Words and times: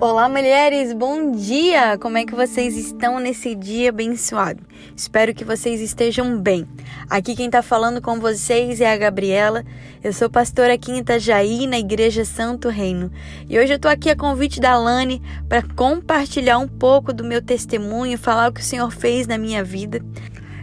Olá, 0.00 0.30
mulheres, 0.30 0.94
bom 0.94 1.30
dia! 1.32 1.98
Como 1.98 2.16
é 2.16 2.24
que 2.24 2.34
vocês 2.34 2.74
estão 2.74 3.20
nesse 3.20 3.54
dia 3.54 3.90
abençoado? 3.90 4.62
Espero 4.96 5.34
que 5.34 5.44
vocês 5.44 5.78
estejam 5.78 6.38
bem. 6.38 6.66
Aqui 7.10 7.36
quem 7.36 7.44
está 7.44 7.60
falando 7.60 8.00
com 8.00 8.18
vocês 8.18 8.80
é 8.80 8.90
a 8.90 8.96
Gabriela. 8.96 9.62
Eu 10.02 10.14
sou 10.14 10.30
pastora 10.30 10.72
aqui 10.72 10.90
em 10.90 11.00
Itajaí, 11.00 11.66
na 11.66 11.78
Igreja 11.78 12.24
Santo 12.24 12.70
Reino. 12.70 13.12
E 13.46 13.58
hoje 13.58 13.74
eu 13.74 13.76
estou 13.76 13.90
aqui 13.90 14.08
a 14.08 14.16
convite 14.16 14.58
da 14.58 14.74
Lani 14.78 15.20
para 15.46 15.62
compartilhar 15.76 16.56
um 16.56 16.66
pouco 16.66 17.12
do 17.12 17.22
meu 17.22 17.42
testemunho, 17.42 18.16
falar 18.16 18.48
o 18.48 18.54
que 18.54 18.62
o 18.62 18.64
Senhor 18.64 18.90
fez 18.90 19.26
na 19.26 19.36
minha 19.36 19.62
vida. 19.62 20.02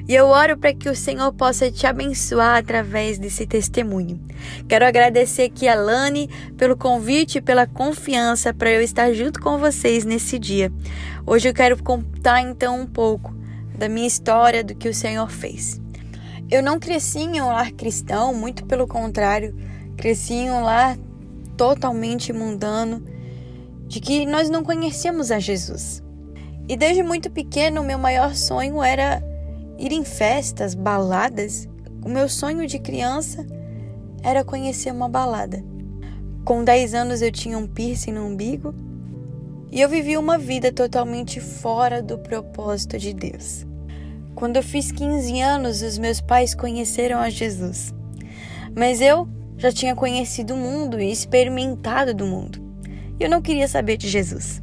E 0.07 0.16
eu 0.16 0.27
oro 0.27 0.57
para 0.57 0.73
que 0.73 0.88
o 0.88 0.95
Senhor 0.95 1.34
possa 1.34 1.70
te 1.70 1.85
abençoar 1.85 2.57
através 2.57 3.20
desse 3.20 3.45
testemunho. 3.45 4.17
Quero 4.67 4.85
agradecer 4.85 5.43
aqui 5.43 5.67
a 5.67 5.75
Lani 5.75 6.30
pelo 6.57 6.77
convite 6.77 7.39
e 7.39 7.41
pela 7.41 7.67
confiança 7.67 8.53
para 8.53 8.71
eu 8.71 8.81
estar 8.81 9.11
junto 9.11 9.41
com 9.41 9.57
vocês 9.57 10.05
nesse 10.05 10.39
dia. 10.39 10.71
Hoje 11.25 11.49
eu 11.49 11.53
quero 11.53 11.83
contar 11.83 12.41
então 12.41 12.80
um 12.80 12.85
pouco 12.85 13.35
da 13.77 13.89
minha 13.89 14.07
história, 14.07 14.63
do 14.63 14.73
que 14.73 14.88
o 14.88 14.93
Senhor 14.93 15.30
fez. 15.30 15.81
Eu 16.49 16.63
não 16.63 16.80
cresci 16.80 17.19
em 17.19 17.41
um 17.41 17.47
lar 17.47 17.71
cristão, 17.71 18.33
muito 18.33 18.66
pelo 18.66 18.88
contrário, 18.88 19.53
cresci 19.97 20.35
em 20.35 20.49
um 20.49 20.63
lar 20.63 20.97
totalmente 21.58 22.31
mundano, 22.31 23.03
de 23.88 23.99
que 23.99 24.25
nós 24.25 24.49
não 24.49 24.63
conhecemos 24.63 25.31
a 25.31 25.39
Jesus. 25.39 26.02
E 26.69 26.77
desde 26.77 27.03
muito 27.03 27.30
pequeno, 27.30 27.83
meu 27.83 27.99
maior 27.99 28.33
sonho 28.35 28.81
era 28.81 29.21
ir 29.77 29.91
em 29.91 30.04
festas, 30.04 30.73
baladas. 30.73 31.67
O 32.03 32.09
meu 32.09 32.28
sonho 32.30 32.66
de 32.67 32.80
criança 32.80 33.45
era 34.23 34.44
conhecer 34.44 34.92
uma 34.92 35.09
balada. 35.09 35.64
Com 36.45 36.64
10 36.64 36.94
anos 36.94 37.22
eu 37.22 37.31
tinha 37.31 37.58
um 37.58 37.67
piercing 37.67 38.14
no 38.14 38.25
umbigo 38.25 38.73
e 39.72 39.81
eu 39.81 39.89
vivi 39.89 40.17
uma 40.17 40.38
vida 40.38 40.72
totalmente 40.72 41.39
fora 41.42 42.02
do 42.02 42.17
propósito 42.17 42.97
de 42.97 43.14
Deus. 43.14 43.66
Quando 44.34 44.58
eu 44.58 44.64
fiz 44.64 44.92
15 44.92 45.42
anos, 45.42 45.81
os 45.81 45.97
meus 45.97 46.22
pais 46.22 46.56
conheceram 46.56 47.19
a 47.19 47.30
Jesus. 47.30 47.94
Mas 48.75 49.02
eu 49.02 49.28
já 49.58 49.72
tinha 49.72 49.95
conhecido 49.95 50.53
o 50.53 50.58
mundo 50.58 51.00
e 51.02 51.12
experimentado 51.12 52.14
do 52.14 52.25
mundo. 52.25 52.62
E 53.19 53.23
eu 53.23 53.30
não 53.30 53.41
queria 53.41 53.67
saber 53.67 53.97
de 53.97 54.08
Jesus. 54.08 54.62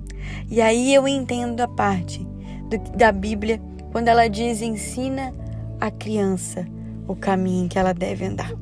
E 0.51 0.61
aí 0.61 0.95
eu 0.95 1.06
entendo 1.09 1.61
a 1.61 1.69
parte 1.69 2.25
do, 2.71 2.78
da 2.97 3.11
Bíblia 3.11 3.61
quando 3.95 4.09
ela 4.09 4.27
diz 4.27 4.61
ensina 4.61 5.33
a 5.81 5.89
criança 5.89 6.67
o 7.06 7.14
caminho 7.14 7.69
que 7.69 7.78
ela 7.78 7.95
deve 7.95 8.25
andar. 8.25 8.53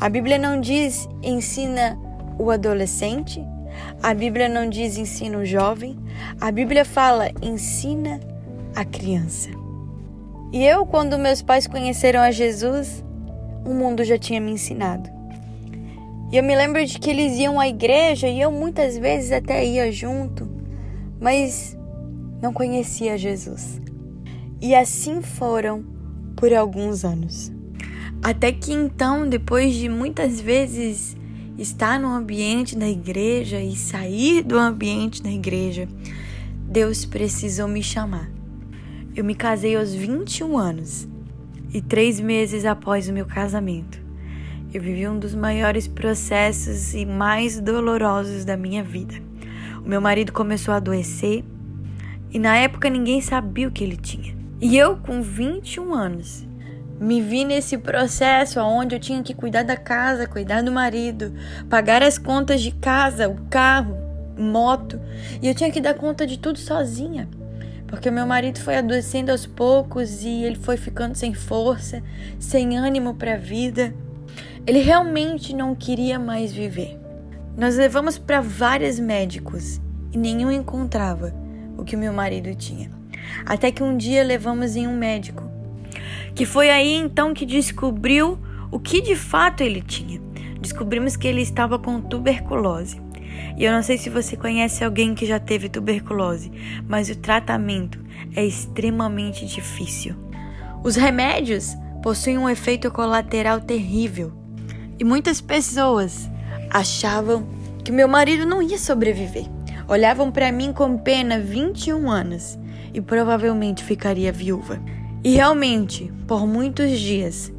A 0.00 0.08
Bíblia 0.08 0.38
não 0.38 0.60
diz 0.60 1.08
ensina 1.24 1.98
o 2.38 2.52
adolescente, 2.52 3.44
a 4.00 4.14
Bíblia 4.14 4.48
não 4.48 4.70
diz 4.70 4.96
ensina 4.96 5.38
o 5.38 5.44
jovem, 5.44 5.98
a 6.40 6.52
Bíblia 6.52 6.84
fala 6.84 7.32
ensina 7.42 8.20
a 8.72 8.84
criança. 8.84 9.50
E 10.52 10.64
eu, 10.64 10.86
quando 10.86 11.18
meus 11.18 11.42
pais 11.42 11.66
conheceram 11.66 12.20
a 12.20 12.30
Jesus, 12.30 13.04
o 13.66 13.74
mundo 13.74 14.04
já 14.04 14.16
tinha 14.16 14.40
me 14.40 14.52
ensinado. 14.52 15.10
E 16.30 16.36
eu 16.36 16.44
me 16.44 16.54
lembro 16.54 16.86
de 16.86 16.96
que 16.96 17.10
eles 17.10 17.36
iam 17.40 17.58
à 17.58 17.66
igreja 17.66 18.28
e 18.28 18.40
eu 18.40 18.52
muitas 18.52 18.96
vezes 18.96 19.32
até 19.32 19.64
ia 19.64 19.90
junto, 19.90 20.48
mas 21.20 21.76
não 22.40 22.52
conhecia 22.52 23.18
Jesus. 23.18 23.89
E 24.60 24.74
assim 24.74 25.22
foram 25.22 25.84
por 26.36 26.52
alguns 26.52 27.04
anos. 27.04 27.52
Até 28.22 28.52
que 28.52 28.72
então, 28.72 29.28
depois 29.28 29.74
de 29.74 29.88
muitas 29.88 30.40
vezes 30.40 31.16
estar 31.56 31.98
no 31.98 32.08
ambiente 32.08 32.76
da 32.76 32.88
igreja 32.88 33.60
e 33.60 33.74
sair 33.74 34.42
do 34.42 34.58
ambiente 34.58 35.22
da 35.22 35.30
igreja, 35.30 35.88
Deus 36.68 37.04
precisou 37.04 37.66
me 37.66 37.82
chamar. 37.82 38.30
Eu 39.16 39.24
me 39.24 39.34
casei 39.34 39.76
aos 39.76 39.92
21 39.94 40.56
anos 40.56 41.08
e 41.72 41.80
três 41.80 42.20
meses 42.20 42.64
após 42.64 43.08
o 43.08 43.12
meu 43.12 43.26
casamento, 43.26 44.00
eu 44.72 44.80
vivi 44.80 45.08
um 45.08 45.18
dos 45.18 45.34
maiores 45.34 45.88
processos 45.88 46.94
e 46.94 47.04
mais 47.04 47.60
dolorosos 47.60 48.44
da 48.44 48.56
minha 48.56 48.84
vida. 48.84 49.16
O 49.84 49.88
meu 49.88 50.00
marido 50.00 50.32
começou 50.32 50.72
a 50.72 50.76
adoecer 50.76 51.44
e 52.30 52.38
na 52.38 52.56
época 52.56 52.88
ninguém 52.88 53.20
sabia 53.20 53.66
o 53.66 53.72
que 53.72 53.82
ele 53.82 53.96
tinha. 53.96 54.39
E 54.60 54.76
eu, 54.76 54.98
com 54.98 55.22
21 55.22 55.94
anos, 55.94 56.46
me 57.00 57.22
vi 57.22 57.46
nesse 57.46 57.78
processo 57.78 58.60
onde 58.60 58.94
eu 58.94 59.00
tinha 59.00 59.22
que 59.22 59.32
cuidar 59.32 59.62
da 59.62 59.74
casa, 59.74 60.26
cuidar 60.26 60.62
do 60.62 60.70
marido, 60.70 61.32
pagar 61.70 62.02
as 62.02 62.18
contas 62.18 62.60
de 62.60 62.70
casa, 62.72 63.26
o 63.26 63.40
carro, 63.48 63.96
moto, 64.38 65.00
e 65.40 65.48
eu 65.48 65.54
tinha 65.54 65.70
que 65.70 65.80
dar 65.80 65.94
conta 65.94 66.26
de 66.26 66.38
tudo 66.38 66.58
sozinha. 66.58 67.26
Porque 67.86 68.10
meu 68.10 68.26
marido 68.26 68.60
foi 68.60 68.76
adoecendo 68.76 69.32
aos 69.32 69.46
poucos 69.46 70.22
e 70.22 70.44
ele 70.44 70.56
foi 70.56 70.76
ficando 70.76 71.14
sem 71.14 71.32
força, 71.32 72.02
sem 72.38 72.76
ânimo 72.76 73.14
para 73.14 73.34
a 73.34 73.38
vida. 73.38 73.94
Ele 74.66 74.80
realmente 74.80 75.56
não 75.56 75.74
queria 75.74 76.18
mais 76.18 76.52
viver. 76.52 77.00
Nós 77.56 77.78
levamos 77.78 78.18
para 78.18 78.42
vários 78.42 79.00
médicos 79.00 79.80
e 80.12 80.18
nenhum 80.18 80.52
encontrava 80.52 81.34
o 81.78 81.82
que 81.82 81.96
o 81.96 81.98
meu 81.98 82.12
marido 82.12 82.54
tinha. 82.54 82.99
Até 83.44 83.70
que 83.70 83.82
um 83.82 83.96
dia 83.96 84.22
levamos 84.22 84.76
em 84.76 84.86
um 84.86 84.96
médico, 84.96 85.50
que 86.34 86.44
foi 86.44 86.70
aí 86.70 86.94
então 86.94 87.34
que 87.34 87.46
descobriu 87.46 88.38
o 88.70 88.78
que 88.78 89.00
de 89.00 89.16
fato 89.16 89.62
ele 89.62 89.82
tinha. 89.82 90.20
Descobrimos 90.60 91.16
que 91.16 91.26
ele 91.26 91.40
estava 91.40 91.78
com 91.78 92.00
tuberculose. 92.00 93.00
E 93.56 93.64
eu 93.64 93.72
não 93.72 93.82
sei 93.82 93.98
se 93.98 94.10
você 94.10 94.36
conhece 94.36 94.84
alguém 94.84 95.14
que 95.14 95.26
já 95.26 95.38
teve 95.38 95.68
tuberculose, 95.68 96.50
mas 96.86 97.08
o 97.08 97.16
tratamento 97.16 97.98
é 98.34 98.44
extremamente 98.44 99.46
difícil. 99.46 100.14
Os 100.82 100.96
remédios 100.96 101.74
possuem 102.02 102.38
um 102.38 102.48
efeito 102.48 102.90
colateral 102.90 103.60
terrível. 103.60 104.32
E 104.98 105.04
muitas 105.04 105.40
pessoas 105.40 106.30
achavam 106.70 107.46
que 107.84 107.92
meu 107.92 108.08
marido 108.08 108.46
não 108.46 108.62
ia 108.62 108.78
sobreviver. 108.78 109.46
Olhavam 109.88 110.30
para 110.30 110.52
mim 110.52 110.72
com 110.72 110.96
pena 110.96 111.38
21 111.38 112.10
anos 112.10 112.58
e 112.92 113.00
provavelmente 113.00 113.84
ficaria 113.84 114.32
viúva. 114.32 114.80
E 115.22 115.34
realmente, 115.34 116.12
por 116.26 116.46
muitos 116.46 116.98
dias, 116.98 117.52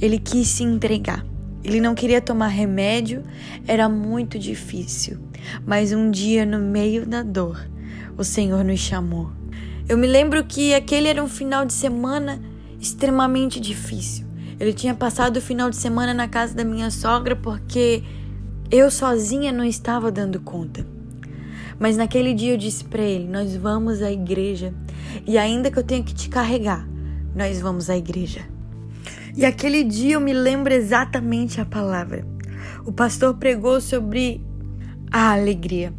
ele 0.00 0.18
quis 0.18 0.48
se 0.48 0.62
entregar. 0.62 1.24
Ele 1.64 1.80
não 1.80 1.94
queria 1.94 2.20
tomar 2.20 2.48
remédio, 2.48 3.22
era 3.66 3.88
muito 3.88 4.38
difícil. 4.38 5.18
Mas 5.66 5.92
um 5.92 6.10
dia, 6.10 6.44
no 6.44 6.58
meio 6.58 7.06
da 7.06 7.22
dor, 7.22 7.68
o 8.16 8.24
Senhor 8.24 8.64
nos 8.64 8.80
chamou. 8.80 9.30
Eu 9.88 9.96
me 9.96 10.06
lembro 10.06 10.44
que 10.44 10.74
aquele 10.74 11.08
era 11.08 11.22
um 11.22 11.28
final 11.28 11.64
de 11.64 11.72
semana 11.72 12.40
extremamente 12.80 13.58
difícil. 13.58 14.26
Ele 14.60 14.72
tinha 14.72 14.94
passado 14.94 15.38
o 15.38 15.40
final 15.40 15.70
de 15.70 15.76
semana 15.76 16.12
na 16.12 16.28
casa 16.28 16.54
da 16.54 16.64
minha 16.64 16.90
sogra 16.90 17.34
porque 17.34 18.02
eu 18.70 18.90
sozinha 18.90 19.50
não 19.50 19.64
estava 19.64 20.10
dando 20.10 20.40
conta. 20.40 20.84
Mas 21.78 21.96
naquele 21.96 22.34
dia 22.34 22.52
eu 22.52 22.56
disse 22.56 22.84
para 22.84 23.02
ele: 23.02 23.26
Nós 23.28 23.54
vamos 23.56 24.02
à 24.02 24.10
igreja. 24.10 24.74
E 25.26 25.38
ainda 25.38 25.70
que 25.70 25.78
eu 25.78 25.82
tenha 25.82 26.02
que 26.02 26.14
te 26.14 26.28
carregar, 26.28 26.88
nós 27.34 27.60
vamos 27.60 27.88
à 27.88 27.96
igreja. 27.96 28.40
E 29.36 29.44
aquele 29.44 29.84
dia 29.84 30.14
eu 30.14 30.20
me 30.20 30.32
lembro 30.32 30.72
exatamente 30.72 31.60
a 31.60 31.64
palavra. 31.64 32.26
O 32.84 32.92
pastor 32.92 33.34
pregou 33.34 33.80
sobre 33.80 34.44
a 35.10 35.32
alegria. 35.32 35.92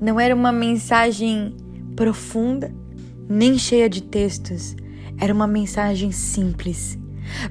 Não 0.00 0.18
era 0.18 0.34
uma 0.34 0.50
mensagem 0.52 1.54
profunda, 1.94 2.74
nem 3.28 3.56
cheia 3.58 3.88
de 3.88 4.02
textos. 4.02 4.74
Era 5.20 5.32
uma 5.32 5.46
mensagem 5.46 6.10
simples, 6.10 6.98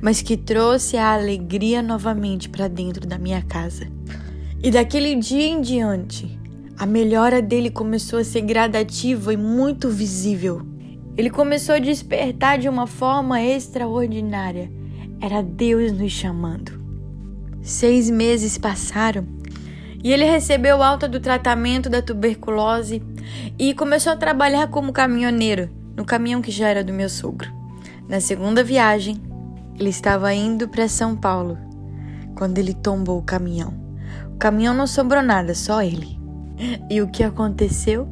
mas 0.01 0.21
que 0.21 0.35
trouxe 0.35 0.97
a 0.97 1.13
alegria 1.13 1.81
novamente 1.81 2.49
para 2.49 2.67
dentro 2.67 3.07
da 3.07 3.17
minha 3.17 3.41
casa. 3.41 3.87
E 4.61 4.71
daquele 4.71 5.15
dia 5.15 5.47
em 5.47 5.61
diante, 5.61 6.38
a 6.79 6.85
melhora 6.85 7.41
dele 7.41 7.69
começou 7.69 8.19
a 8.19 8.23
ser 8.23 8.39
gradativa 8.39 9.33
e 9.33 9.37
muito 9.37 9.89
visível. 9.89 10.65
Ele 11.17 11.29
começou 11.29 11.75
a 11.75 11.79
despertar 11.79 12.57
de 12.57 12.69
uma 12.69 12.87
forma 12.87 13.41
extraordinária. 13.41 14.71
Era 15.19 15.43
Deus 15.43 15.91
nos 15.91 16.13
chamando. 16.13 16.81
Seis 17.61 18.09
meses 18.09 18.57
passaram 18.57 19.27
e 20.01 20.13
ele 20.13 20.23
recebeu 20.23 20.81
alta 20.81 21.05
do 21.05 21.19
tratamento 21.19 21.89
da 21.89 22.01
tuberculose 22.01 23.03
e 23.59 23.73
começou 23.73 24.13
a 24.13 24.17
trabalhar 24.17 24.69
como 24.69 24.93
caminhoneiro 24.93 25.69
no 25.97 26.05
caminhão 26.05 26.41
que 26.41 26.49
já 26.49 26.69
era 26.69 26.81
do 26.81 26.93
meu 26.93 27.09
sogro. 27.09 27.51
Na 28.07 28.21
segunda 28.21 28.63
viagem, 28.63 29.21
ele 29.77 29.89
estava 29.89 30.33
indo 30.33 30.69
para 30.69 30.87
São 30.87 31.13
Paulo 31.13 31.57
quando 32.37 32.57
ele 32.57 32.73
tombou 32.73 33.19
o 33.19 33.23
caminhão. 33.23 33.73
O 34.33 34.37
caminhão 34.37 34.73
não 34.73 34.87
sobrou 34.87 35.21
nada, 35.21 35.53
só 35.53 35.83
ele. 35.83 36.19
E 36.89 37.01
o 37.01 37.07
que 37.07 37.23
aconteceu? 37.23 38.07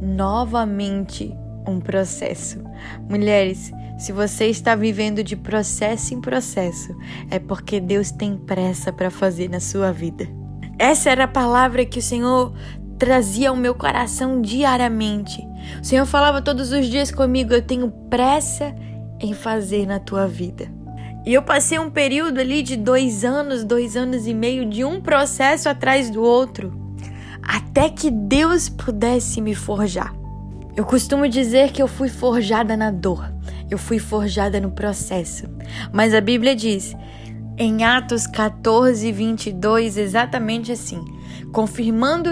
Novamente 0.00 1.34
um 1.66 1.80
processo. 1.80 2.62
Mulheres, 3.08 3.72
se 3.98 4.12
você 4.12 4.46
está 4.46 4.74
vivendo 4.74 5.22
de 5.24 5.36
processo 5.36 6.14
em 6.14 6.20
processo, 6.20 6.96
é 7.30 7.38
porque 7.38 7.80
Deus 7.80 8.10
tem 8.10 8.36
pressa 8.36 8.92
para 8.92 9.10
fazer 9.10 9.48
na 9.48 9.60
sua 9.60 9.92
vida. 9.92 10.28
Essa 10.78 11.10
era 11.10 11.24
a 11.24 11.28
palavra 11.28 11.84
que 11.84 11.98
o 11.98 12.02
Senhor 12.02 12.54
trazia 12.98 13.50
ao 13.50 13.56
meu 13.56 13.74
coração 13.74 14.40
diariamente. 14.40 15.44
O 15.80 15.84
Senhor 15.84 16.06
falava 16.06 16.40
todos 16.40 16.70
os 16.72 16.86
dias 16.86 17.10
comigo: 17.10 17.52
Eu 17.52 17.62
tenho 17.62 17.90
pressa 18.08 18.74
em 19.20 19.34
fazer 19.34 19.86
na 19.86 19.98
tua 19.98 20.26
vida. 20.28 20.70
E 21.26 21.34
eu 21.34 21.42
passei 21.42 21.78
um 21.78 21.90
período 21.90 22.38
ali 22.40 22.62
de 22.62 22.76
dois 22.76 23.24
anos, 23.24 23.64
dois 23.64 23.96
anos 23.96 24.26
e 24.26 24.32
meio, 24.32 24.64
de 24.64 24.84
um 24.84 25.00
processo 25.00 25.68
atrás 25.68 26.08
do 26.08 26.22
outro, 26.22 26.87
até 27.48 27.88
que 27.88 28.10
Deus 28.10 28.68
pudesse 28.68 29.40
me 29.40 29.54
forjar. 29.54 30.14
Eu 30.76 30.84
costumo 30.84 31.26
dizer 31.28 31.72
que 31.72 31.82
eu 31.82 31.88
fui 31.88 32.08
forjada 32.08 32.76
na 32.76 32.90
dor, 32.90 33.32
eu 33.70 33.78
fui 33.78 33.98
forjada 33.98 34.60
no 34.60 34.70
processo. 34.70 35.46
Mas 35.92 36.12
a 36.12 36.20
Bíblia 36.20 36.54
diz, 36.54 36.94
em 37.56 37.82
Atos 37.84 38.26
14, 38.26 39.10
22, 39.10 39.96
exatamente 39.96 40.70
assim: 40.70 41.02
confirmando, 41.50 42.30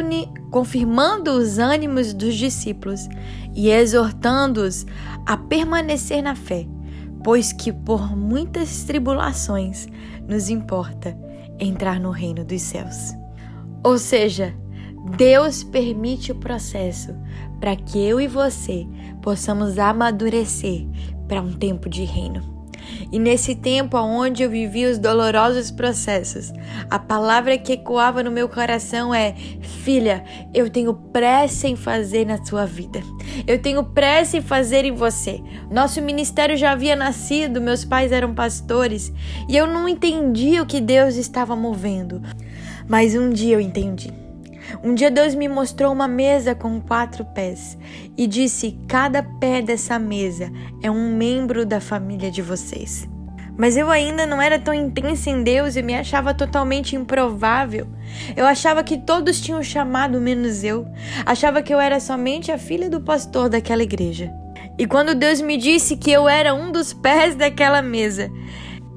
confirmando 0.50 1.32
os 1.32 1.58
ânimos 1.58 2.12
dos 2.12 2.34
discípulos 2.34 3.08
e 3.54 3.70
exortando-os 3.70 4.86
a 5.26 5.36
permanecer 5.36 6.22
na 6.22 6.36
fé 6.36 6.68
pois 7.26 7.52
que 7.52 7.72
por 7.72 8.16
muitas 8.16 8.84
tribulações 8.84 9.88
nos 10.28 10.48
importa 10.48 11.18
entrar 11.58 11.98
no 11.98 12.12
reino 12.12 12.44
dos 12.44 12.62
céus. 12.62 13.16
Ou 13.82 13.98
seja, 13.98 14.54
Deus 15.16 15.62
permite 15.62 16.32
o 16.32 16.34
processo 16.34 17.14
para 17.60 17.76
que 17.76 17.98
eu 17.98 18.20
e 18.20 18.26
você 18.26 18.86
possamos 19.22 19.78
amadurecer 19.78 20.86
para 21.28 21.40
um 21.40 21.52
tempo 21.52 21.88
de 21.88 22.04
reino. 22.04 22.56
E 23.10 23.18
nesse 23.18 23.54
tempo 23.54 23.96
onde 23.98 24.42
eu 24.42 24.50
vivi 24.50 24.84
os 24.84 24.98
dolorosos 24.98 25.70
processos, 25.70 26.52
a 26.90 26.98
palavra 26.98 27.58
que 27.58 27.72
ecoava 27.72 28.22
no 28.22 28.30
meu 28.30 28.48
coração 28.48 29.14
é: 29.14 29.34
Filha, 29.60 30.24
eu 30.54 30.70
tenho 30.70 30.94
pressa 30.94 31.66
em 31.68 31.76
fazer 31.76 32.24
na 32.26 32.44
sua 32.44 32.64
vida. 32.64 33.00
Eu 33.46 33.60
tenho 33.60 33.82
pressa 33.84 34.36
em 34.36 34.42
fazer 34.42 34.84
em 34.84 34.92
você. 34.92 35.42
Nosso 35.70 36.00
ministério 36.00 36.56
já 36.56 36.72
havia 36.72 36.96
nascido, 36.96 37.60
meus 37.60 37.84
pais 37.84 38.12
eram 38.12 38.34
pastores 38.34 39.12
e 39.48 39.56
eu 39.56 39.66
não 39.66 39.88
entendia 39.88 40.62
o 40.62 40.66
que 40.66 40.80
Deus 40.80 41.16
estava 41.16 41.54
movendo. 41.54 42.22
Mas 42.88 43.14
um 43.14 43.30
dia 43.30 43.54
eu 43.54 43.60
entendi. 43.60 44.25
Um 44.82 44.94
dia 44.94 45.10
Deus 45.10 45.34
me 45.34 45.48
mostrou 45.48 45.92
uma 45.92 46.08
mesa 46.08 46.54
com 46.54 46.80
quatro 46.80 47.24
pés 47.24 47.76
e 48.16 48.26
disse: 48.26 48.78
Cada 48.88 49.22
pé 49.22 49.62
dessa 49.62 49.98
mesa 49.98 50.50
é 50.82 50.90
um 50.90 51.16
membro 51.16 51.64
da 51.64 51.80
família 51.80 52.30
de 52.30 52.42
vocês. 52.42 53.08
Mas 53.56 53.76
eu 53.76 53.90
ainda 53.90 54.26
não 54.26 54.40
era 54.40 54.58
tão 54.58 54.74
intensa 54.74 55.30
em 55.30 55.42
Deus 55.42 55.76
e 55.76 55.82
me 55.82 55.94
achava 55.94 56.34
totalmente 56.34 56.94
improvável. 56.94 57.86
Eu 58.36 58.44
achava 58.46 58.84
que 58.84 58.98
todos 58.98 59.40
tinham 59.40 59.62
chamado 59.62 60.20
menos 60.20 60.62
eu. 60.62 60.86
Achava 61.24 61.62
que 61.62 61.72
eu 61.72 61.80
era 61.80 61.98
somente 61.98 62.52
a 62.52 62.58
filha 62.58 62.90
do 62.90 63.00
pastor 63.00 63.48
daquela 63.48 63.82
igreja. 63.82 64.30
E 64.78 64.86
quando 64.86 65.14
Deus 65.14 65.40
me 65.40 65.56
disse 65.56 65.96
que 65.96 66.10
eu 66.10 66.28
era 66.28 66.54
um 66.54 66.70
dos 66.70 66.92
pés 66.92 67.34
daquela 67.34 67.80
mesa, 67.80 68.30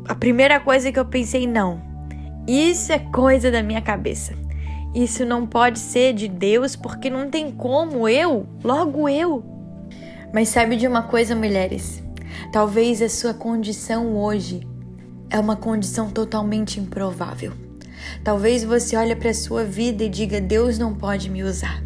a 0.06 0.14
primeira 0.14 0.60
coisa 0.60 0.92
que 0.92 1.00
eu 1.00 1.06
pensei, 1.06 1.48
não, 1.48 1.82
isso 2.46 2.92
é 2.92 3.00
coisa 3.00 3.50
da 3.50 3.64
minha 3.64 3.82
cabeça. 3.82 4.34
Isso 4.94 5.24
não 5.24 5.46
pode 5.46 5.78
ser 5.78 6.14
de 6.14 6.28
Deus 6.28 6.76
porque 6.76 7.10
não 7.10 7.30
tem 7.30 7.52
como 7.52 8.10
eu, 8.10 8.48
logo 8.64 9.08
eu. 9.08 9.44
Mas 10.34 10.50
sabe 10.50 10.76
de 10.76 10.88
uma 10.88 11.04
coisa, 11.04 11.36
mulheres? 11.36 12.04
Talvez 12.52 13.02
a 13.02 13.10
sua 13.10 13.34
condição 13.34 14.18
hoje 14.18 14.68
é 15.30 15.40
uma 15.40 15.56
condição 15.56 16.10
totalmente 16.10 16.80
improvável. 16.80 17.54
Talvez 18.24 18.64
você 18.64 18.96
olhe 18.96 19.16
para 19.16 19.30
a 19.30 19.34
sua 19.34 19.64
vida 19.64 20.04
e 20.04 20.10
diga: 20.10 20.42
Deus 20.42 20.80
não 20.80 20.96
pode 20.96 21.30
me 21.30 21.44
usar. 21.44 21.84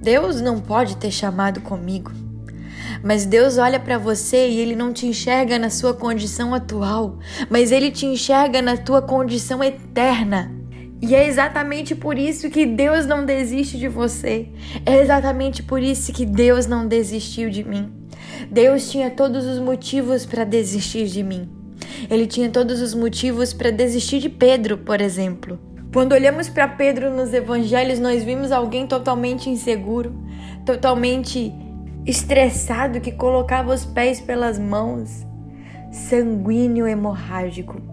Deus 0.00 0.40
não 0.40 0.58
pode 0.58 0.96
ter 0.96 1.10
chamado 1.10 1.60
comigo. 1.60 2.10
Mas 3.02 3.26
Deus 3.26 3.58
olha 3.58 3.78
para 3.78 3.98
você 3.98 4.48
e 4.48 4.58
ele 4.58 4.74
não 4.74 4.92
te 4.92 5.06
enxerga 5.06 5.58
na 5.58 5.70
sua 5.70 5.92
condição 5.92 6.54
atual, 6.54 7.18
mas 7.48 7.70
ele 7.70 7.90
te 7.90 8.06
enxerga 8.06 8.62
na 8.62 8.76
tua 8.76 9.02
condição 9.02 9.62
eterna. 9.62 10.59
E 11.02 11.14
é 11.14 11.26
exatamente 11.26 11.94
por 11.94 12.18
isso 12.18 12.50
que 12.50 12.66
Deus 12.66 13.06
não 13.06 13.24
desiste 13.24 13.78
de 13.78 13.88
você. 13.88 14.48
É 14.84 15.00
exatamente 15.00 15.62
por 15.62 15.82
isso 15.82 16.12
que 16.12 16.26
Deus 16.26 16.66
não 16.66 16.86
desistiu 16.86 17.48
de 17.48 17.64
mim. 17.64 17.90
Deus 18.50 18.90
tinha 18.90 19.10
todos 19.10 19.46
os 19.46 19.58
motivos 19.58 20.26
para 20.26 20.44
desistir 20.44 21.06
de 21.06 21.22
mim. 21.22 21.48
Ele 22.10 22.26
tinha 22.26 22.50
todos 22.50 22.80
os 22.80 22.94
motivos 22.94 23.52
para 23.52 23.70
desistir 23.70 24.20
de 24.20 24.28
Pedro, 24.28 24.78
por 24.78 25.00
exemplo. 25.00 25.58
Quando 25.92 26.12
olhamos 26.12 26.48
para 26.48 26.68
Pedro 26.68 27.10
nos 27.10 27.32
evangelhos, 27.32 27.98
nós 27.98 28.22
vimos 28.22 28.52
alguém 28.52 28.86
totalmente 28.86 29.50
inseguro, 29.50 30.14
totalmente 30.64 31.52
estressado 32.06 33.00
que 33.00 33.10
colocava 33.10 33.74
os 33.74 33.84
pés 33.84 34.20
pelas 34.20 34.58
mãos, 34.58 35.26
sanguíneo 35.90 36.86
hemorrágico. 36.86 37.89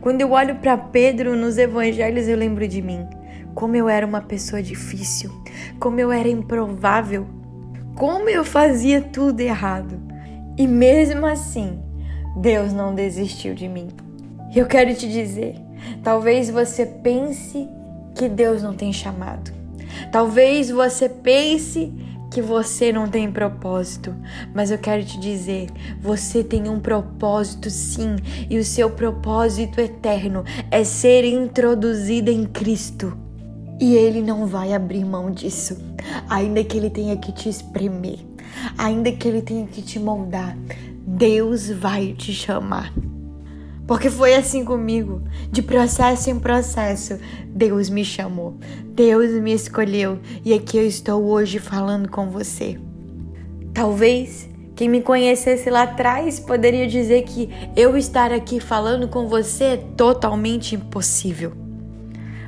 Quando 0.00 0.22
eu 0.22 0.32
olho 0.32 0.56
para 0.56 0.78
Pedro 0.78 1.36
nos 1.36 1.58
evangelhos, 1.58 2.26
eu 2.26 2.36
lembro 2.36 2.66
de 2.66 2.80
mim. 2.80 3.06
Como 3.54 3.76
eu 3.76 3.88
era 3.88 4.06
uma 4.06 4.22
pessoa 4.22 4.62
difícil, 4.62 5.30
como 5.78 6.00
eu 6.00 6.10
era 6.10 6.28
improvável, 6.28 7.26
como 7.96 8.28
eu 8.28 8.42
fazia 8.44 9.02
tudo 9.02 9.40
errado. 9.40 10.00
E 10.56 10.66
mesmo 10.66 11.26
assim, 11.26 11.78
Deus 12.36 12.72
não 12.72 12.94
desistiu 12.94 13.54
de 13.54 13.68
mim. 13.68 13.88
Eu 14.54 14.66
quero 14.66 14.94
te 14.94 15.06
dizer, 15.06 15.56
talvez 16.02 16.48
você 16.48 16.86
pense 16.86 17.68
que 18.14 18.28
Deus 18.28 18.62
não 18.62 18.74
tem 18.74 18.92
chamado. 18.92 19.52
Talvez 20.10 20.70
você 20.70 21.08
pense 21.08 21.92
que 22.30 22.40
você 22.40 22.92
não 22.92 23.08
tem 23.08 23.30
propósito, 23.30 24.14
mas 24.54 24.70
eu 24.70 24.78
quero 24.78 25.04
te 25.04 25.18
dizer, 25.18 25.68
você 26.00 26.44
tem 26.44 26.68
um 26.68 26.78
propósito 26.78 27.68
sim, 27.68 28.16
e 28.48 28.58
o 28.58 28.64
seu 28.64 28.90
propósito 28.90 29.80
eterno 29.80 30.44
é 30.70 30.84
ser 30.84 31.24
introduzida 31.24 32.30
em 32.30 32.44
Cristo. 32.44 33.16
E 33.80 33.94
ele 33.94 34.22
não 34.22 34.46
vai 34.46 34.72
abrir 34.72 35.04
mão 35.04 35.30
disso, 35.30 35.76
ainda 36.28 36.62
que 36.62 36.76
ele 36.76 36.90
tenha 36.90 37.16
que 37.16 37.32
te 37.32 37.48
espremer, 37.48 38.18
ainda 38.78 39.10
que 39.10 39.26
ele 39.26 39.42
tenha 39.42 39.66
que 39.66 39.82
te 39.82 39.98
moldar. 39.98 40.56
Deus 41.06 41.70
vai 41.70 42.12
te 42.12 42.32
chamar. 42.32 42.92
Porque 43.90 44.08
foi 44.08 44.36
assim 44.36 44.64
comigo, 44.64 45.20
de 45.50 45.60
processo 45.60 46.30
em 46.30 46.38
processo. 46.38 47.18
Deus 47.48 47.90
me 47.90 48.04
chamou, 48.04 48.56
Deus 48.94 49.32
me 49.42 49.52
escolheu 49.52 50.20
e 50.44 50.54
aqui 50.54 50.76
eu 50.76 50.86
estou 50.86 51.24
hoje 51.24 51.58
falando 51.58 52.08
com 52.08 52.30
você. 52.30 52.78
Talvez 53.74 54.48
quem 54.76 54.88
me 54.88 55.02
conhecesse 55.02 55.68
lá 55.68 55.82
atrás 55.82 56.38
poderia 56.38 56.86
dizer 56.86 57.22
que 57.22 57.50
eu 57.74 57.96
estar 57.96 58.32
aqui 58.32 58.60
falando 58.60 59.08
com 59.08 59.26
você 59.26 59.64
é 59.64 59.76
totalmente 59.76 60.76
impossível. 60.76 61.52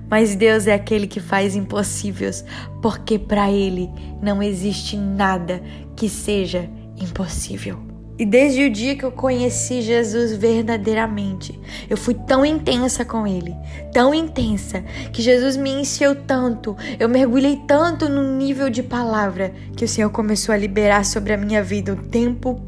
Mas 0.09 0.37
Deus 0.37 0.69
é 0.69 0.75
aquele 0.75 1.09
que 1.09 1.19
faz 1.19 1.57
impossíveis, 1.57 2.45
porque 2.81 3.19
para 3.19 3.51
Ele 3.51 3.91
não 4.23 4.41
existe 4.41 4.97
nada 4.97 5.61
que 5.97 6.09
seja 6.09 6.71
impossível. 6.97 7.92
E 8.19 8.27
desde 8.27 8.67
o 8.67 8.71
dia 8.71 8.95
que 8.95 9.05
eu 9.05 9.11
conheci 9.11 9.81
Jesus 9.81 10.37
verdadeiramente, 10.37 11.59
eu 11.89 11.97
fui 11.97 12.15
tão 12.15 12.45
intensa 12.45 13.05
com 13.05 13.27
Ele, 13.27 13.55
tão 13.93 14.15
intensa, 14.15 14.83
que 15.13 15.23
Jesus 15.23 15.57
me 15.57 15.71
encheu 15.71 16.15
tanto, 16.15 16.77
eu 17.01 17.09
mergulhei 17.09 17.61
tanto 17.67 18.09
no 18.09 18.37
nível 18.37 18.69
de 18.69 18.83
palavra, 18.83 19.53
que 19.77 19.85
o 19.85 19.89
Senhor 19.89 20.11
começou 20.11 20.55
a 20.55 20.59
liberar 20.59 21.05
sobre 21.05 21.33
a 21.33 21.39
minha 21.39 21.63
vida 21.63 21.93
o 21.93 21.97
tempo 21.97 22.61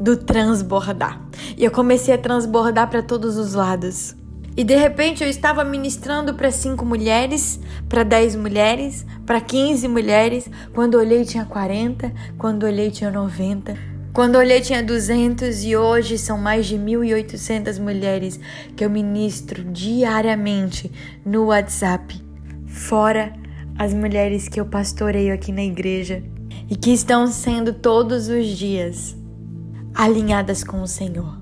do 0.00 0.16
transbordar. 0.16 1.20
E 1.56 1.64
eu 1.64 1.70
comecei 1.70 2.14
a 2.14 2.18
transbordar 2.18 2.88
para 2.88 3.02
todos 3.02 3.36
os 3.36 3.54
lados. 3.54 4.14
E 4.56 4.64
de 4.64 4.74
repente 4.74 5.22
eu 5.22 5.28
estava 5.28 5.62
ministrando 5.64 6.32
para 6.32 6.50
cinco 6.50 6.84
mulheres, 6.84 7.60
para 7.90 8.02
dez 8.02 8.34
mulheres, 8.34 9.04
para 9.26 9.38
quinze 9.38 9.86
mulheres. 9.86 10.48
Quando 10.72 10.94
olhei 10.96 11.24
tinha 11.26 11.44
40, 11.44 12.10
quando 12.38 12.64
olhei 12.64 12.90
tinha 12.90 13.10
90. 13.10 13.95
Quando 14.16 14.36
olhei 14.36 14.62
tinha 14.62 14.82
200 14.82 15.62
e 15.62 15.76
hoje 15.76 16.16
são 16.16 16.38
mais 16.38 16.64
de 16.64 16.78
1.800 16.78 17.78
mulheres 17.78 18.40
que 18.74 18.82
eu 18.82 18.88
ministro 18.88 19.62
diariamente 19.62 20.90
no 21.22 21.48
WhatsApp, 21.48 22.18
fora 22.66 23.34
as 23.78 23.92
mulheres 23.92 24.48
que 24.48 24.58
eu 24.58 24.64
pastoreio 24.64 25.34
aqui 25.34 25.52
na 25.52 25.62
igreja 25.62 26.22
e 26.66 26.74
que 26.74 26.94
estão 26.94 27.26
sendo 27.26 27.74
todos 27.74 28.28
os 28.28 28.46
dias 28.46 29.14
alinhadas 29.94 30.64
com 30.64 30.80
o 30.80 30.86
Senhor. 30.86 31.38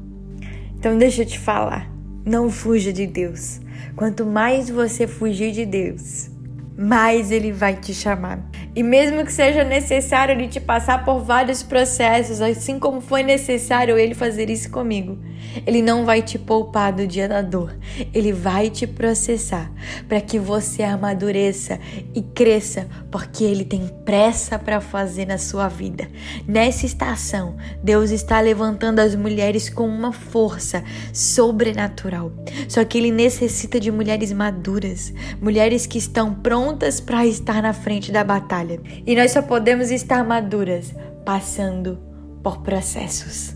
Então 0.76 0.99
deixa 0.99 1.23
eu 1.23 1.26
te 1.26 1.38
falar, 1.38 1.88
não 2.26 2.50
fuja 2.50 2.93
de 2.93 3.07
Deus. 3.07 3.61
Quanto 3.95 4.26
mais 4.26 4.69
você 4.69 5.07
fugir 5.07 5.52
de 5.52 5.64
Deus, 5.64 6.28
mais 6.76 7.31
ele 7.31 7.52
vai 7.52 7.76
te 7.76 7.95
chamar. 7.95 8.45
E 8.76 8.83
mesmo 8.83 9.25
que 9.25 9.33
seja 9.33 9.62
necessário 9.62 10.33
ele 10.33 10.49
te 10.49 10.59
passar 10.59 11.04
por 11.04 11.21
vários 11.21 11.62
processos, 11.62 12.40
assim 12.40 12.78
como 12.78 13.00
foi 13.00 13.23
necessário 13.23 13.97
ele 13.97 14.14
fazer 14.14 14.50
isso 14.50 14.69
comigo, 14.69 15.16
ele 15.64 15.81
não 15.81 16.04
vai 16.04 16.23
te 16.23 16.38
poupar 16.38 16.93
do 16.93 17.07
dia 17.07 17.28
da 17.28 17.40
dor. 17.40 17.76
Ele 18.12 18.33
vai 18.33 18.71
te 18.71 18.85
processar 18.87 19.71
para 20.09 20.21
que 20.21 20.40
você 20.40 20.83
amadureça 20.83 21.78
e 22.12 22.21
cresça, 22.21 22.88
porque 23.12 23.45
ele 23.45 23.64
tem 23.64 23.87
pressa 24.04 24.59
para 24.59 24.81
fazer 24.81 25.26
na 25.26 25.38
sua 25.38 25.69
vida. 25.69 26.09
Nessa 26.47 26.85
estação, 26.85 27.57
Deus 27.83 28.11
está 28.11 28.40
levantando 28.40 28.99
as 28.99 29.14
mulheres 29.14 29.71
com 29.71 29.87
uma 29.87 30.12
força 30.12 30.83
sobrenatural. 31.12 32.33
Só 32.69 32.85
que 32.85 32.99
ele 32.99 33.12
necessita 33.12 33.78
de 33.78 33.93
mulheres 33.93 34.33
maduras, 34.33 35.12
mulheres 35.40 35.87
que 35.87 35.99
estão 35.99 36.35
prontas 36.35 37.00
para 37.00 37.25
estar 37.25 37.62
na 37.62 37.73
frente 37.73 38.11
da 38.11 38.25
batalha. 38.25 38.63
E 39.06 39.14
nós 39.14 39.33
só 39.33 39.42
podemos 39.42 39.90
estar 39.90 40.25
maduras 40.25 40.94
passando 41.25 41.99
por 42.42 42.62
processos. 42.62 43.54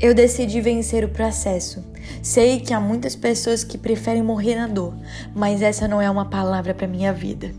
Eu 0.00 0.14
decidi 0.14 0.60
vencer 0.60 1.04
o 1.04 1.08
processo. 1.08 1.84
Sei 2.22 2.60
que 2.60 2.74
há 2.74 2.80
muitas 2.80 3.16
pessoas 3.16 3.64
que 3.64 3.78
preferem 3.78 4.22
morrer 4.22 4.56
na 4.56 4.66
dor, 4.66 4.94
mas 5.34 5.62
essa 5.62 5.88
não 5.88 6.00
é 6.00 6.10
uma 6.10 6.24
palavra 6.24 6.74
para 6.74 6.86
minha 6.86 7.12
vida. 7.12 7.52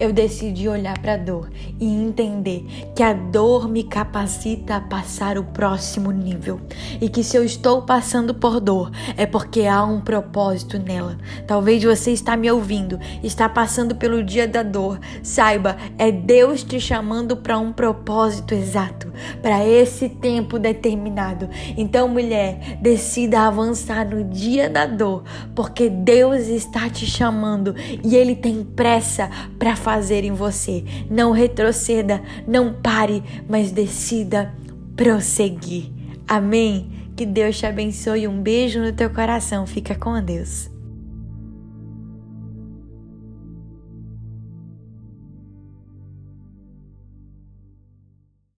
Eu 0.00 0.12
decidi 0.12 0.68
olhar 0.68 0.98
para 0.98 1.14
a 1.14 1.16
dor 1.16 1.50
e 1.78 1.86
entender 1.86 2.64
que 2.94 3.02
a 3.02 3.12
dor 3.12 3.68
me 3.68 3.84
capacita 3.84 4.76
a 4.76 4.80
passar 4.80 5.38
o 5.38 5.44
próximo 5.44 6.10
nível 6.10 6.60
e 7.00 7.08
que 7.08 7.22
se 7.22 7.36
eu 7.36 7.44
estou 7.44 7.82
passando 7.82 8.34
por 8.34 8.60
dor 8.60 8.90
é 9.16 9.26
porque 9.26 9.66
há 9.66 9.84
um 9.84 10.00
propósito 10.00 10.78
nela. 10.78 11.18
Talvez 11.46 11.82
você 11.82 12.10
está 12.10 12.36
me 12.36 12.50
ouvindo, 12.50 12.98
está 13.22 13.48
passando 13.48 13.94
pelo 13.94 14.22
dia 14.22 14.46
da 14.48 14.62
dor. 14.62 14.98
Saiba, 15.22 15.76
é 15.98 16.10
Deus 16.10 16.62
te 16.62 16.80
chamando 16.80 17.36
para 17.36 17.58
um 17.58 17.72
propósito 17.72 18.54
exato, 18.54 19.12
para 19.42 19.66
esse 19.66 20.08
tempo 20.08 20.58
determinado. 20.58 21.48
Então, 21.76 22.08
mulher, 22.08 22.78
decida 22.80 23.40
avançar 23.40 23.95
no 24.04 24.24
dia 24.24 24.68
da 24.68 24.86
dor, 24.86 25.24
porque 25.54 25.88
Deus 25.88 26.48
está 26.48 26.88
te 26.88 27.06
chamando 27.06 27.74
e 28.04 28.14
Ele 28.16 28.34
tem 28.34 28.64
pressa 28.64 29.30
para 29.58 29.76
fazer 29.76 30.24
em 30.24 30.32
você. 30.32 30.84
Não 31.10 31.32
retroceda, 31.32 32.22
não 32.46 32.72
pare, 32.72 33.22
mas 33.48 33.70
decida 33.70 34.52
prosseguir. 34.96 35.92
Amém? 36.26 36.90
Que 37.16 37.24
Deus 37.24 37.58
te 37.58 37.66
abençoe. 37.66 38.28
Um 38.28 38.42
beijo 38.42 38.80
no 38.80 38.92
teu 38.92 39.10
coração. 39.10 39.66
Fica 39.66 39.94
com 39.94 40.20
Deus. 40.22 40.75